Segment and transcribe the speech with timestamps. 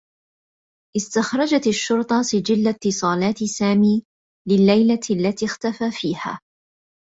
[0.97, 4.03] أستخرجت الشرطة سجل اتّصالات سامي
[4.47, 6.39] للّيلة التي اختفى فيها.